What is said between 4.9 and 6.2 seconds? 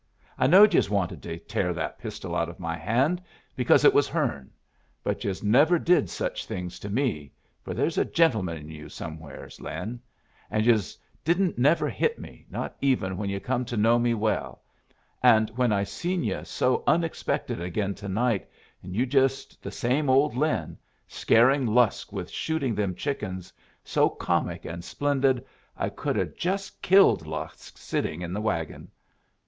But yus never did